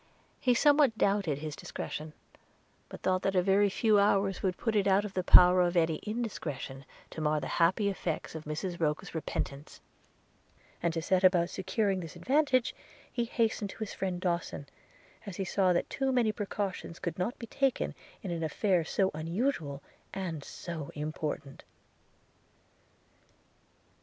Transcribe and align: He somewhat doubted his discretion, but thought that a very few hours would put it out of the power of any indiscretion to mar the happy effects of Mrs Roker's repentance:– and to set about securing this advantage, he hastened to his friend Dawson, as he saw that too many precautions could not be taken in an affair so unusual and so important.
He 0.39 0.55
somewhat 0.55 0.97
doubted 0.97 1.37
his 1.37 1.55
discretion, 1.55 2.13
but 2.89 3.01
thought 3.03 3.21
that 3.21 3.35
a 3.35 3.43
very 3.43 3.69
few 3.69 3.99
hours 3.99 4.41
would 4.41 4.57
put 4.57 4.75
it 4.75 4.87
out 4.87 5.05
of 5.05 5.13
the 5.13 5.23
power 5.23 5.61
of 5.61 5.77
any 5.77 5.97
indiscretion 6.01 6.85
to 7.11 7.21
mar 7.21 7.39
the 7.39 7.45
happy 7.61 7.87
effects 7.87 8.33
of 8.33 8.45
Mrs 8.45 8.79
Roker's 8.79 9.13
repentance:– 9.13 9.79
and 10.81 10.91
to 10.95 11.03
set 11.03 11.23
about 11.23 11.51
securing 11.51 11.99
this 11.99 12.15
advantage, 12.15 12.73
he 13.13 13.25
hastened 13.25 13.69
to 13.69 13.77
his 13.77 13.93
friend 13.93 14.19
Dawson, 14.19 14.65
as 15.27 15.35
he 15.35 15.45
saw 15.45 15.71
that 15.71 15.87
too 15.87 16.11
many 16.11 16.31
precautions 16.31 16.97
could 16.97 17.19
not 17.19 17.37
be 17.37 17.45
taken 17.45 17.93
in 18.23 18.31
an 18.31 18.43
affair 18.43 18.83
so 18.83 19.11
unusual 19.13 19.83
and 20.15 20.43
so 20.43 20.89
important. 20.95 21.63